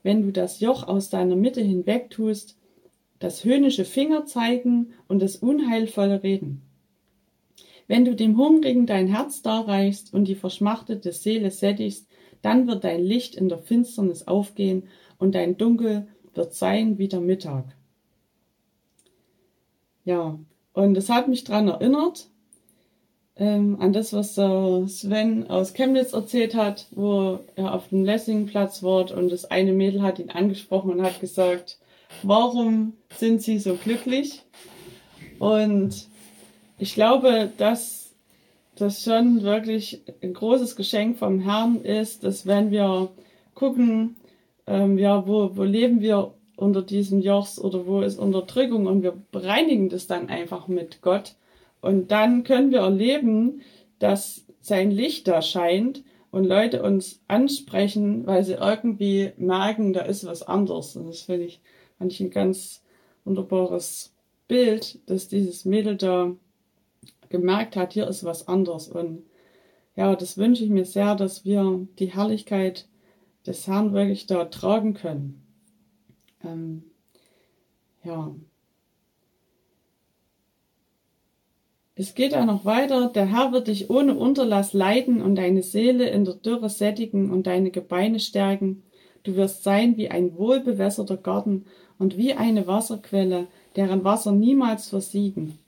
Wenn 0.02 0.20
du 0.20 0.30
das 0.30 0.60
Joch 0.60 0.86
aus 0.86 1.08
deiner 1.08 1.36
Mitte 1.36 1.62
hinweg 1.62 2.10
tust, 2.10 2.58
das 3.18 3.44
höhnische 3.44 3.86
Finger 3.86 4.26
zeigen 4.26 4.92
und 5.08 5.22
das 5.22 5.36
unheilvolle 5.36 6.22
Reden. 6.22 6.60
Wenn 7.86 8.04
du 8.04 8.14
dem 8.14 8.36
Hungrigen 8.36 8.84
dein 8.84 9.06
Herz 9.06 9.40
darreichst 9.40 10.12
und 10.12 10.28
die 10.28 10.34
verschmachtete 10.34 11.12
Seele 11.12 11.50
sättigst, 11.50 12.06
dann 12.42 12.66
wird 12.66 12.84
dein 12.84 13.02
Licht 13.02 13.36
in 13.36 13.48
der 13.48 13.60
Finsternis 13.60 14.28
aufgehen 14.28 14.82
und 15.16 15.34
dein 15.34 15.56
Dunkel 15.56 16.08
wird 16.34 16.52
sein 16.52 16.98
wie 16.98 17.08
der 17.08 17.20
Mittag. 17.20 17.74
Ja, 20.04 20.38
und 20.74 20.94
es 20.94 21.08
hat 21.08 21.26
mich 21.26 21.44
daran 21.44 21.68
erinnert, 21.68 22.28
ähm, 23.38 23.76
an 23.80 23.92
das, 23.92 24.12
was 24.12 24.34
der 24.34 24.84
Sven 24.88 25.48
aus 25.50 25.74
Chemnitz 25.74 26.12
erzählt 26.12 26.54
hat, 26.54 26.86
wo 26.92 27.40
er 27.54 27.74
auf 27.74 27.88
dem 27.88 28.04
Lessingplatz 28.04 28.82
war 28.82 29.10
und 29.16 29.30
das 29.30 29.44
eine 29.44 29.72
Mädel 29.72 30.02
hat 30.02 30.18
ihn 30.18 30.30
angesprochen 30.30 30.90
und 30.90 31.02
hat 31.02 31.20
gesagt, 31.20 31.78
warum 32.22 32.94
sind 33.14 33.42
sie 33.42 33.58
so 33.58 33.74
glücklich? 33.74 34.42
Und 35.38 36.08
ich 36.78 36.94
glaube, 36.94 37.50
dass 37.58 38.14
das 38.76 39.02
schon 39.02 39.42
wirklich 39.42 40.02
ein 40.22 40.34
großes 40.34 40.76
Geschenk 40.76 41.18
vom 41.18 41.40
Herrn 41.40 41.82
ist, 41.82 42.24
dass 42.24 42.46
wenn 42.46 42.70
wir 42.70 43.08
gucken, 43.54 44.16
ähm, 44.66 44.98
ja, 44.98 45.26
wo, 45.26 45.56
wo 45.56 45.62
leben 45.62 46.00
wir 46.00 46.34
unter 46.56 46.82
diesem 46.82 47.20
Jochs 47.20 47.58
oder 47.58 47.86
wo 47.86 48.00
ist 48.00 48.18
Unterdrückung 48.18 48.86
und 48.86 49.02
wir 49.02 49.14
bereinigen 49.30 49.88
das 49.88 50.06
dann 50.06 50.28
einfach 50.28 50.68
mit 50.68 51.02
Gott. 51.02 51.34
Und 51.86 52.10
dann 52.10 52.44
können 52.44 52.70
wir 52.70 52.80
erleben, 52.80 53.62
dass 53.98 54.44
sein 54.60 54.90
Licht 54.90 55.28
da 55.28 55.42
scheint 55.42 56.02
und 56.30 56.44
Leute 56.44 56.82
uns 56.82 57.22
ansprechen, 57.28 58.26
weil 58.26 58.44
sie 58.44 58.54
irgendwie 58.54 59.32
merken, 59.36 59.92
da 59.92 60.00
ist 60.02 60.26
was 60.26 60.42
anderes. 60.42 60.96
Und 60.96 61.06
das 61.06 61.22
finde 61.22 61.44
ich, 61.44 61.60
fand 61.98 62.12
ich 62.12 62.20
ein 62.20 62.30
ganz 62.30 62.82
wunderbares 63.24 64.12
Bild, 64.48 65.00
dass 65.08 65.28
dieses 65.28 65.64
Mädel 65.64 65.96
da 65.96 66.34
gemerkt 67.28 67.76
hat, 67.76 67.92
hier 67.92 68.06
ist 68.06 68.24
was 68.24 68.48
anderes. 68.48 68.88
Und 68.88 69.24
ja, 69.94 70.14
das 70.14 70.36
wünsche 70.36 70.64
ich 70.64 70.70
mir 70.70 70.84
sehr, 70.84 71.14
dass 71.14 71.44
wir 71.44 71.86
die 71.98 72.12
Herrlichkeit 72.12 72.88
des 73.46 73.66
Herrn 73.66 73.92
wirklich 73.92 74.26
da 74.26 74.44
tragen 74.44 74.94
können. 74.94 75.42
Ähm, 76.44 76.84
ja. 78.04 78.34
Es 81.98 82.14
geht 82.14 82.34
auch 82.34 82.44
noch 82.44 82.66
weiter. 82.66 83.08
Der 83.08 83.24
Herr 83.24 83.52
wird 83.52 83.68
dich 83.68 83.88
ohne 83.88 84.14
Unterlass 84.14 84.74
leiten 84.74 85.22
und 85.22 85.34
deine 85.34 85.62
Seele 85.62 86.08
in 86.10 86.26
der 86.26 86.34
Dürre 86.34 86.68
sättigen 86.68 87.30
und 87.30 87.46
deine 87.46 87.70
Gebeine 87.70 88.20
stärken. 88.20 88.82
Du 89.22 89.34
wirst 89.34 89.64
sein 89.64 89.96
wie 89.96 90.10
ein 90.10 90.36
wohlbewässerter 90.36 91.16
Garten 91.16 91.64
und 91.98 92.18
wie 92.18 92.34
eine 92.34 92.66
Wasserquelle, 92.66 93.46
deren 93.76 94.04
Wasser 94.04 94.32
niemals 94.32 94.90
versiegen. 94.90 95.58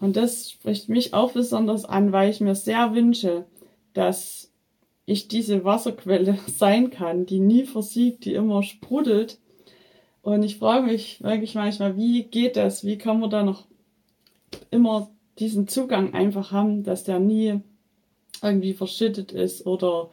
Und 0.00 0.16
das 0.16 0.50
spricht 0.50 0.88
mich 0.88 1.14
auch 1.14 1.32
besonders 1.32 1.84
an, 1.84 2.10
weil 2.10 2.30
ich 2.30 2.40
mir 2.40 2.56
sehr 2.56 2.92
wünsche, 2.92 3.44
dass 3.94 4.50
ich 5.06 5.28
diese 5.28 5.64
Wasserquelle 5.64 6.36
sein 6.48 6.90
kann, 6.90 7.26
die 7.26 7.38
nie 7.38 7.64
versiegt, 7.64 8.24
die 8.24 8.34
immer 8.34 8.64
sprudelt. 8.64 9.38
Und 10.22 10.42
ich 10.42 10.58
frage 10.58 10.86
mich 10.86 11.22
wirklich 11.22 11.54
manchmal, 11.54 11.96
wie 11.96 12.24
geht 12.24 12.56
das? 12.56 12.84
Wie 12.84 12.98
kann 12.98 13.20
man 13.20 13.30
da 13.30 13.44
noch 13.44 13.69
immer 14.70 15.10
diesen 15.38 15.68
Zugang 15.68 16.14
einfach 16.14 16.52
haben, 16.52 16.82
dass 16.82 17.04
der 17.04 17.18
nie 17.18 17.60
irgendwie 18.42 18.74
verschüttet 18.74 19.32
ist 19.32 19.66
oder 19.66 20.10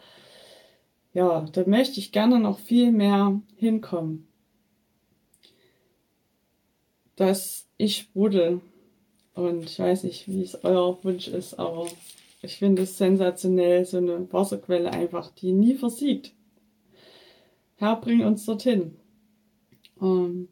ja, 1.13 1.41
da 1.51 1.63
möchte 1.65 1.99
ich 1.99 2.11
gerne 2.11 2.39
noch 2.39 2.59
viel 2.59 2.91
mehr 2.91 3.41
hinkommen. 3.55 4.27
Dass 7.15 7.67
ich 7.77 7.97
sprudel. 7.97 8.61
Und 9.33 9.65
ich 9.65 9.79
weiß 9.79 10.03
nicht, 10.03 10.27
wie 10.27 10.43
es 10.43 10.63
euer 10.63 11.03
Wunsch 11.03 11.27
ist, 11.27 11.55
aber 11.59 11.87
ich 12.41 12.57
finde 12.57 12.83
es 12.83 12.97
sensationell, 12.97 13.85
so 13.85 13.97
eine 13.97 14.31
Wasserquelle 14.31 14.91
einfach, 14.91 15.31
die 15.31 15.51
nie 15.51 15.75
versiegt. 15.75 16.33
Herr, 17.75 17.99
bring 17.99 18.23
uns 18.23 18.45
dorthin. 18.45 18.95
Um, 19.99 20.49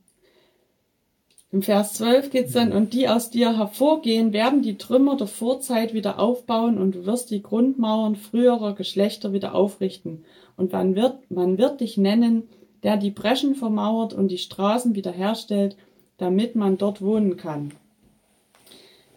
Im 1.55 1.61
Vers 1.61 1.93
12 1.93 2.31
geht's 2.31 2.51
dann, 2.51 2.73
und 2.73 2.91
die 2.91 3.07
aus 3.07 3.29
dir 3.29 3.57
hervorgehen, 3.57 4.33
werden 4.33 4.61
die 4.61 4.77
Trümmer 4.77 5.15
der 5.15 5.27
Vorzeit 5.27 5.93
wieder 5.93 6.19
aufbauen 6.19 6.77
und 6.77 6.95
du 6.95 7.05
wirst 7.05 7.31
die 7.31 7.41
Grundmauern 7.41 8.17
früherer 8.17 8.75
Geschlechter 8.75 9.31
wieder 9.31 9.55
aufrichten. 9.55 10.25
Und 10.57 10.73
man 10.73 10.97
wird, 10.97 11.31
man 11.31 11.57
wird 11.57 11.79
dich 11.79 11.95
nennen, 11.95 12.49
der 12.83 12.97
die 12.97 13.09
Breschen 13.09 13.55
vermauert 13.55 14.13
und 14.13 14.31
die 14.31 14.37
Straßen 14.37 14.95
wiederherstellt, 14.95 15.77
damit 16.17 16.57
man 16.57 16.77
dort 16.77 17.01
wohnen 17.01 17.37
kann. 17.37 17.71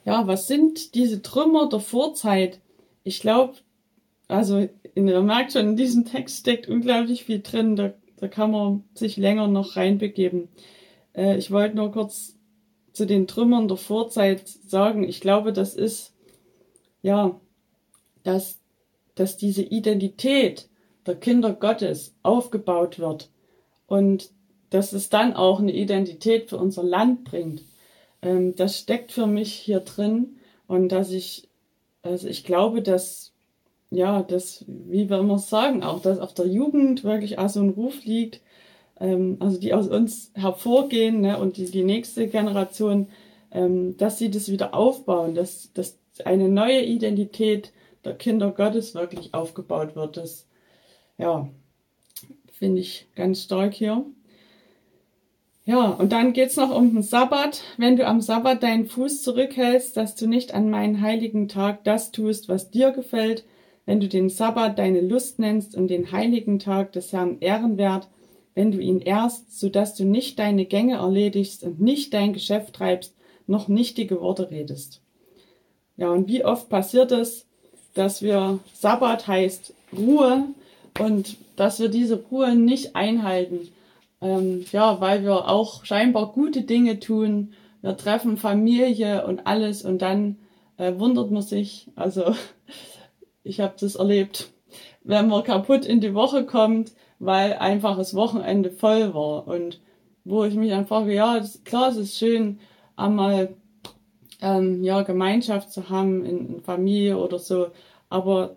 Ja, 0.04 0.28
was 0.28 0.47
sind 0.47 0.95
diese 0.95 1.23
Trümmer 1.23 1.68
der 1.68 1.80
Vorzeit? 1.80 2.61
Ich 3.02 3.18
glaube, 3.18 3.54
also 4.28 4.68
ihr 4.95 5.23
merkt 5.23 5.54
schon, 5.54 5.71
in 5.71 5.76
diesem 5.76 6.04
Text 6.04 6.38
steckt 6.38 6.68
unglaublich 6.68 7.25
viel 7.25 7.40
drin. 7.40 7.75
Da, 7.75 7.95
da 8.18 8.28
kann 8.28 8.52
man 8.52 8.85
sich 8.95 9.16
länger 9.16 9.49
noch 9.49 9.75
reinbegeben. 9.75 10.49
Äh, 11.18 11.37
ich 11.37 11.50
wollte 11.50 11.76
nur 11.76 11.92
kurz 11.92 12.38
zu 12.92 13.06
den 13.06 13.26
Trümmern 13.26 13.68
der 13.68 13.76
Vorzeit 13.76 14.48
sagen. 14.48 15.04
Ich 15.04 15.20
glaube, 15.20 15.52
das 15.52 15.75
ist 15.75 16.14
ja, 17.02 17.38
dass, 18.22 18.60
dass 19.14 19.37
diese 19.37 19.62
Identität 19.62 20.68
der 21.06 21.16
Kinder 21.16 21.52
Gottes 21.52 22.14
aufgebaut 22.22 22.98
wird 22.98 23.30
und 23.87 24.30
dass 24.70 24.92
es 24.92 25.08
dann 25.08 25.34
auch 25.34 25.60
eine 25.60 25.72
Identität 25.72 26.50
für 26.50 26.58
unser 26.58 26.82
Land 26.82 27.25
bringt. 27.25 27.62
Ähm, 28.22 28.54
das 28.54 28.78
steckt 28.78 29.12
für 29.12 29.26
mich 29.26 29.52
hier 29.54 29.80
drin 29.80 30.38
und 30.66 30.90
dass 30.90 31.10
ich, 31.10 31.48
also 32.02 32.28
ich 32.28 32.44
glaube, 32.44 32.82
dass, 32.82 33.32
ja, 33.90 34.22
dass, 34.22 34.64
wie 34.66 35.08
wir 35.08 35.18
immer 35.18 35.38
sagen, 35.38 35.82
auch, 35.82 36.02
dass 36.02 36.18
auf 36.18 36.34
der 36.34 36.46
Jugend 36.46 37.04
wirklich 37.04 37.38
auch 37.38 37.48
so 37.48 37.60
ein 37.60 37.70
Ruf 37.70 38.04
liegt, 38.04 38.42
ähm, 39.00 39.36
also 39.40 39.58
die 39.58 39.74
aus 39.74 39.88
uns 39.88 40.30
hervorgehen 40.34 41.20
ne, 41.20 41.38
und 41.38 41.56
die, 41.56 41.70
die 41.70 41.84
nächste 41.84 42.28
Generation, 42.28 43.08
ähm, 43.50 43.96
dass 43.96 44.18
sie 44.18 44.30
das 44.30 44.50
wieder 44.50 44.74
aufbauen, 44.74 45.34
dass, 45.34 45.72
dass 45.72 45.98
eine 46.24 46.48
neue 46.48 46.82
Identität 46.82 47.72
der 48.04 48.14
Kinder 48.14 48.50
Gottes 48.50 48.94
wirklich 48.94 49.34
aufgebaut 49.34 49.96
wird. 49.96 50.16
Das, 50.16 50.46
ja, 51.16 51.48
finde 52.52 52.80
ich 52.80 53.06
ganz 53.14 53.42
stark 53.42 53.74
hier. 53.74 54.04
Ja, 55.64 55.90
und 55.90 56.12
dann 56.12 56.32
geht's 56.32 56.56
noch 56.56 56.74
um 56.74 56.94
den 56.94 57.02
Sabbat. 57.02 57.62
Wenn 57.76 57.96
du 57.96 58.06
am 58.06 58.22
Sabbat 58.22 58.62
deinen 58.62 58.86
Fuß 58.86 59.22
zurückhältst, 59.22 59.98
dass 59.98 60.14
du 60.14 60.26
nicht 60.26 60.54
an 60.54 60.70
meinen 60.70 61.02
heiligen 61.02 61.46
Tag 61.46 61.84
das 61.84 62.10
tust, 62.10 62.48
was 62.48 62.70
dir 62.70 62.90
gefällt, 62.90 63.44
wenn 63.84 64.00
du 64.00 64.08
den 64.08 64.30
Sabbat 64.30 64.78
deine 64.78 65.02
Lust 65.02 65.38
nennst 65.38 65.74
und 65.74 65.88
den 65.88 66.10
heiligen 66.10 66.58
Tag 66.58 66.92
des 66.92 67.12
Herrn 67.12 67.36
ehrenwert, 67.40 68.08
wenn 68.58 68.72
du 68.72 68.80
ihn 68.80 68.98
ehrst, 68.98 69.56
so 69.56 69.68
dass 69.68 69.94
du 69.94 70.04
nicht 70.04 70.40
deine 70.40 70.64
Gänge 70.64 70.96
erledigst 70.96 71.62
und 71.62 71.80
nicht 71.80 72.12
dein 72.12 72.32
Geschäft 72.32 72.74
treibst, 72.74 73.14
noch 73.46 73.68
nichtige 73.68 74.20
Worte 74.20 74.50
redest. 74.50 75.00
Ja, 75.96 76.10
und 76.10 76.26
wie 76.26 76.44
oft 76.44 76.68
passiert 76.68 77.12
es, 77.12 77.46
dass 77.94 78.20
wir 78.20 78.58
Sabbat 78.74 79.28
heißt 79.28 79.74
Ruhe 79.96 80.46
und 80.98 81.36
dass 81.54 81.78
wir 81.78 81.88
diese 81.88 82.16
Ruhe 82.16 82.56
nicht 82.56 82.96
einhalten. 82.96 83.68
Ähm, 84.20 84.64
ja, 84.72 85.00
weil 85.00 85.22
wir 85.22 85.48
auch 85.48 85.84
scheinbar 85.84 86.32
gute 86.32 86.62
Dinge 86.62 86.98
tun. 86.98 87.52
Wir 87.80 87.96
treffen 87.96 88.36
Familie 88.36 89.24
und 89.24 89.46
alles 89.46 89.84
und 89.84 90.02
dann 90.02 90.36
äh, 90.78 90.94
wundert 90.98 91.30
man 91.30 91.42
sich. 91.42 91.86
Also 91.94 92.34
ich 93.44 93.60
habe 93.60 93.74
das 93.78 93.94
erlebt, 93.94 94.50
wenn 95.04 95.28
man 95.28 95.44
kaputt 95.44 95.86
in 95.86 96.00
die 96.00 96.14
Woche 96.14 96.44
kommt, 96.44 96.90
weil 97.18 97.54
einfach 97.54 97.96
das 97.96 98.14
Wochenende 98.14 98.70
voll 98.70 99.14
war. 99.14 99.46
Und 99.46 99.80
wo 100.25 100.44
ich 100.44 100.54
mich 100.54 100.70
dann 100.70 100.87
frage, 100.87 101.14
ja, 101.14 101.38
das, 101.38 101.64
klar, 101.64 101.90
es 101.90 101.96
ist 101.96 102.18
schön, 102.18 102.60
einmal 102.96 103.56
ähm, 104.40 104.82
ja, 104.84 105.02
Gemeinschaft 105.02 105.72
zu 105.72 105.88
haben 105.90 106.25
in, 106.25 106.54
in 106.54 106.60
Familie 106.62 107.18
oder 107.18 107.38
so, 107.38 107.68
aber 108.08 108.56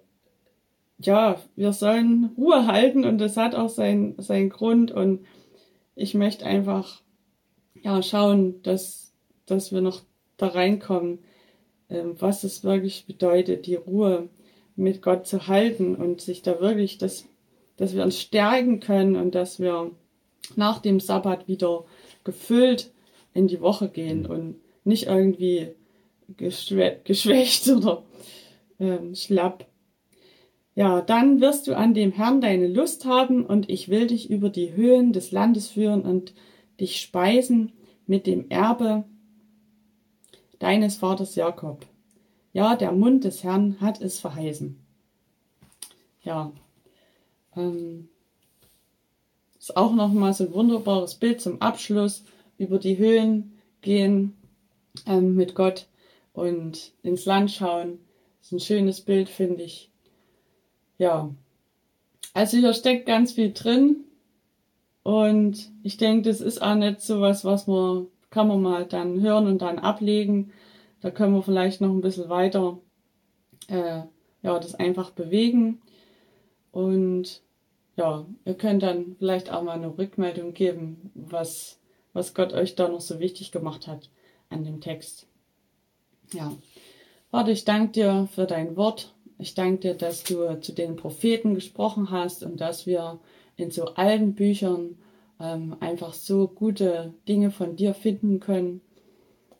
ja, 0.99 1.37
wir 1.55 1.73
sollen 1.73 2.31
Ruhe 2.37 2.67
halten 2.67 3.05
und 3.05 3.17
das 3.17 3.37
hat 3.37 3.55
auch 3.55 3.69
seinen 3.69 4.21
sein 4.21 4.49
Grund. 4.49 4.91
Und 4.91 5.25
ich 5.95 6.13
möchte 6.13 6.45
einfach 6.45 7.01
ja 7.81 8.01
schauen, 8.03 8.61
dass, 8.63 9.13
dass 9.45 9.71
wir 9.71 9.81
noch 9.81 10.01
da 10.37 10.47
reinkommen, 10.47 11.19
ähm, 11.89 12.15
was 12.19 12.43
es 12.43 12.63
wirklich 12.63 13.05
bedeutet, 13.07 13.65
die 13.65 13.75
Ruhe 13.75 14.29
mit 14.75 15.01
Gott 15.01 15.27
zu 15.27 15.47
halten 15.47 15.95
und 15.95 16.21
sich 16.21 16.41
da 16.41 16.59
wirklich, 16.59 16.97
dass, 16.97 17.25
dass 17.81 17.95
wir 17.95 18.03
uns 18.03 18.21
stärken 18.21 18.79
können 18.79 19.15
und 19.15 19.33
dass 19.33 19.59
wir 19.59 19.89
nach 20.55 20.77
dem 20.77 20.99
Sabbat 20.99 21.47
wieder 21.47 21.83
gefüllt 22.23 22.91
in 23.33 23.47
die 23.47 23.59
Woche 23.59 23.89
gehen 23.89 24.27
und 24.27 24.57
nicht 24.83 25.07
irgendwie 25.07 25.69
geschwächt 26.37 27.69
oder 27.75 28.03
ähm, 28.79 29.15
schlapp. 29.15 29.65
Ja, 30.75 31.01
dann 31.01 31.41
wirst 31.41 31.65
du 31.65 31.75
an 31.75 31.95
dem 31.95 32.11
Herrn 32.11 32.39
deine 32.39 32.67
Lust 32.67 33.05
haben 33.05 33.47
und 33.47 33.67
ich 33.67 33.89
will 33.89 34.05
dich 34.05 34.29
über 34.29 34.49
die 34.49 34.73
Höhen 34.75 35.11
des 35.11 35.31
Landes 35.31 35.67
führen 35.67 36.03
und 36.03 36.35
dich 36.79 37.01
speisen 37.01 37.71
mit 38.05 38.27
dem 38.27 38.47
Erbe 38.51 39.05
deines 40.59 40.97
Vaters 40.97 41.33
Jakob. 41.33 41.87
Ja, 42.53 42.75
der 42.75 42.91
Mund 42.91 43.23
des 43.23 43.43
Herrn 43.43 43.81
hat 43.81 43.99
es 44.01 44.19
verheißen. 44.19 44.79
Ja, 46.21 46.53
ähm, 47.55 48.09
ist 49.59 49.77
auch 49.77 49.93
nochmal 49.93 50.33
so 50.33 50.45
ein 50.45 50.53
wunderbares 50.53 51.15
Bild 51.15 51.39
zum 51.39 51.61
Abschluss 51.61 52.23
über 52.57 52.79
die 52.79 52.97
Höhen 52.97 53.59
gehen 53.81 54.35
ähm, 55.05 55.35
mit 55.35 55.55
Gott 55.55 55.87
und 56.33 56.93
ins 57.03 57.25
Land 57.25 57.51
schauen. 57.51 57.99
Ist 58.41 58.51
ein 58.51 58.59
schönes 58.59 59.01
Bild, 59.01 59.29
finde 59.29 59.63
ich. 59.63 59.91
Ja, 60.97 61.33
also 62.33 62.57
hier 62.57 62.73
steckt 62.73 63.05
ganz 63.05 63.33
viel 63.33 63.53
drin 63.53 64.05
und 65.03 65.71
ich 65.83 65.97
denke, 65.97 66.29
das 66.29 66.41
ist 66.41 66.61
auch 66.61 66.75
nicht 66.75 67.01
so 67.01 67.21
was, 67.21 67.45
was 67.45 67.67
man, 67.67 68.07
kann 68.29 68.47
man 68.47 68.61
mal 68.61 68.85
dann 68.85 69.21
hören 69.21 69.47
und 69.47 69.61
dann 69.61 69.79
ablegen. 69.79 70.51
Da 71.01 71.11
können 71.11 71.33
wir 71.33 71.43
vielleicht 71.43 71.81
noch 71.81 71.89
ein 71.89 72.01
bisschen 72.01 72.29
weiter, 72.29 72.79
äh, 73.67 74.01
ja, 74.43 74.59
das 74.59 74.75
einfach 74.75 75.11
bewegen 75.11 75.81
und 76.71 77.41
ja, 77.95 78.25
ihr 78.45 78.53
könnt 78.53 78.83
dann 78.83 79.15
vielleicht 79.19 79.51
auch 79.51 79.63
mal 79.63 79.73
eine 79.73 79.97
Rückmeldung 79.97 80.53
geben, 80.53 81.11
was, 81.13 81.79
was 82.13 82.33
Gott 82.33 82.53
euch 82.53 82.75
da 82.75 82.87
noch 82.87 83.01
so 83.01 83.19
wichtig 83.19 83.51
gemacht 83.51 83.87
hat 83.87 84.09
an 84.49 84.63
dem 84.63 84.81
Text. 84.81 85.27
Ja, 86.33 86.51
warte, 87.31 87.51
ich 87.51 87.65
danke 87.65 87.91
dir 87.91 88.29
für 88.33 88.45
dein 88.45 88.75
Wort 88.77 89.13
ich 89.41 89.55
danke 89.55 89.79
dir, 89.79 89.93
dass 89.95 90.23
du 90.23 90.59
zu 90.61 90.71
den 90.71 90.95
Propheten 90.95 91.55
gesprochen 91.55 92.11
hast 92.11 92.43
und 92.43 92.61
dass 92.61 92.85
wir 92.85 93.19
in 93.57 93.71
so 93.71 93.85
alten 93.85 94.35
Büchern 94.35 94.99
ähm, 95.39 95.75
einfach 95.79 96.13
so 96.13 96.47
gute 96.47 97.15
Dinge 97.27 97.49
von 97.49 97.75
dir 97.75 97.95
finden 97.95 98.39
können. 98.39 98.81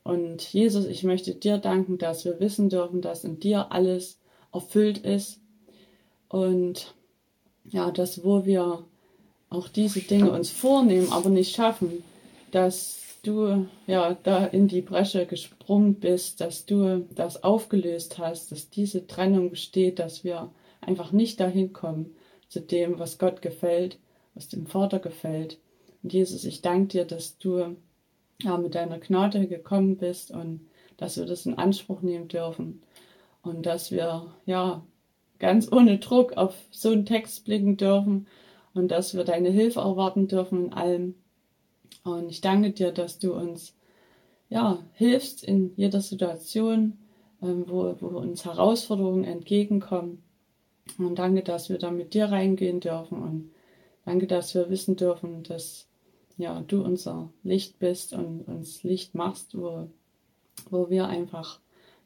Und 0.03 0.53
Jesus, 0.53 0.85
ich 0.85 1.03
möchte 1.03 1.33
dir 1.33 1.57
danken, 1.57 1.97
dass 1.97 2.25
wir 2.25 2.39
wissen 2.39 2.69
dürfen, 2.69 3.01
dass 3.01 3.23
in 3.23 3.39
dir 3.39 3.71
alles 3.71 4.19
erfüllt 4.53 4.99
ist. 4.99 5.41
Und 6.29 6.93
ja, 7.65 7.91
dass 7.91 8.23
wo 8.23 8.45
wir 8.45 8.83
auch 9.49 9.67
diese 9.67 9.99
Dinge 10.01 10.31
uns 10.31 10.49
vornehmen, 10.49 11.11
aber 11.11 11.29
nicht 11.29 11.55
schaffen, 11.55 12.03
dass 12.51 13.01
du 13.23 13.67
ja 13.87 14.17
da 14.23 14.45
in 14.45 14.67
die 14.67 14.81
Bresche 14.81 15.25
gesprungen 15.25 15.95
bist, 15.95 16.41
dass 16.41 16.65
du 16.65 17.05
das 17.13 17.43
aufgelöst 17.43 18.17
hast, 18.17 18.51
dass 18.51 18.69
diese 18.69 19.05
Trennung 19.07 19.49
besteht, 19.49 19.99
dass 19.99 20.23
wir 20.23 20.49
einfach 20.79 21.11
nicht 21.11 21.39
dahin 21.39 21.73
kommen 21.73 22.15
zu 22.47 22.61
dem, 22.61 22.97
was 22.99 23.19
Gott 23.19 23.41
gefällt, 23.41 23.99
was 24.33 24.49
dem 24.49 24.65
Vater 24.65 24.99
gefällt. 24.99 25.59
Und 26.01 26.13
Jesus, 26.13 26.45
ich 26.45 26.61
danke 26.61 26.87
dir, 26.87 27.05
dass 27.05 27.37
du 27.37 27.75
ja 28.41 28.57
mit 28.57 28.73
deiner 28.73 28.99
Gnade 28.99 29.47
gekommen 29.47 29.97
bist 29.97 30.31
und 30.31 30.61
dass 30.97 31.17
wir 31.17 31.25
das 31.25 31.45
in 31.45 31.57
Anspruch 31.57 32.01
nehmen 32.01 32.27
dürfen 32.27 32.81
und 33.43 33.65
dass 33.65 33.91
wir 33.91 34.33
ja 34.45 34.83
ganz 35.41 35.69
ohne 35.69 35.97
Druck 35.97 36.37
auf 36.37 36.55
so 36.71 36.91
einen 36.91 37.05
Text 37.05 37.43
blicken 37.43 37.75
dürfen 37.75 38.27
und 38.73 38.91
dass 38.91 39.13
wir 39.13 39.25
deine 39.25 39.49
Hilfe 39.49 39.81
erwarten 39.81 40.29
dürfen 40.29 40.67
in 40.67 40.73
allem 40.73 41.15
und 42.03 42.29
ich 42.29 42.41
danke 42.41 42.71
dir, 42.71 42.91
dass 42.91 43.19
du 43.19 43.33
uns 43.33 43.75
ja, 44.49 44.83
hilfst 44.93 45.43
in 45.43 45.73
jeder 45.75 46.01
Situation, 46.01 46.97
ähm, 47.41 47.65
wo, 47.67 47.95
wo 47.99 48.17
uns 48.17 48.45
Herausforderungen 48.45 49.23
entgegenkommen. 49.23 50.23
Und 50.97 51.19
danke, 51.19 51.43
dass 51.43 51.69
wir 51.69 51.77
da 51.77 51.91
mit 51.91 52.13
dir 52.13 52.25
reingehen 52.25 52.79
dürfen. 52.79 53.21
Und 53.21 53.51
danke, 54.05 54.27
dass 54.27 54.53
wir 54.55 54.69
wissen 54.69 54.95
dürfen, 54.95 55.43
dass 55.43 55.87
ja, 56.37 56.61
du 56.61 56.83
unser 56.83 57.31
Licht 57.43 57.79
bist 57.79 58.13
und 58.13 58.41
uns 58.47 58.83
Licht 58.83 59.15
machst, 59.15 59.57
wo, 59.57 59.87
wo 60.69 60.89
wir 60.89 61.07
einfach 61.07 61.59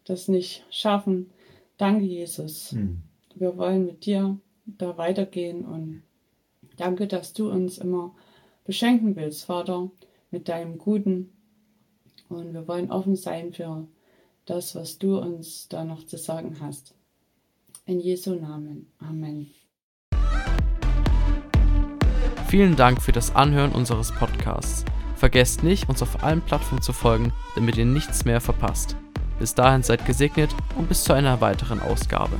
das 0.03 0.27
nicht 0.27 0.65
schaffen. 0.69 1.31
Danke, 1.77 2.05
Jesus. 2.05 2.73
Mhm. 2.73 3.01
Wir 3.37 3.57
wollen 3.57 3.85
mit 3.85 4.05
dir 4.05 4.39
da 4.65 4.97
weitergehen 4.97 5.65
und 5.65 6.03
danke, 6.77 7.05
dass 7.05 7.33
du 7.33 7.51
uns 7.51 7.77
immer 7.77 8.15
beschenken 8.63 9.17
willst, 9.17 9.43
Vater, 9.43 9.91
mit 10.31 10.47
deinem 10.47 10.77
Guten. 10.77 11.31
Und 12.29 12.53
wir 12.53 12.65
wollen 12.67 12.91
offen 12.91 13.17
sein 13.17 13.51
für 13.51 13.87
das, 14.45 14.73
was 14.73 14.99
du 14.99 15.19
uns 15.19 15.67
da 15.67 15.83
noch 15.83 16.05
zu 16.05 16.17
sagen 16.17 16.57
hast. 16.61 16.95
In 17.85 17.99
Jesu 17.99 18.35
Namen. 18.35 18.89
Amen. 18.99 19.51
Vielen 22.47 22.77
Dank 22.77 23.01
für 23.01 23.11
das 23.11 23.35
Anhören 23.35 23.73
unseres 23.73 24.13
Podcasts. 24.13 24.85
Vergesst 25.17 25.61
nicht, 25.61 25.89
uns 25.89 26.01
auf 26.01 26.23
allen 26.23 26.41
Plattformen 26.41 26.81
zu 26.81 26.93
folgen, 26.93 27.33
damit 27.55 27.75
ihr 27.75 27.85
nichts 27.85 28.23
mehr 28.23 28.39
verpasst. 28.39 28.95
Bis 29.39 29.53
dahin 29.53 29.83
seid 29.83 30.05
gesegnet 30.05 30.55
und 30.77 30.87
bis 30.87 31.03
zu 31.03 31.11
einer 31.11 31.41
weiteren 31.41 31.81
Ausgabe. 31.81 32.37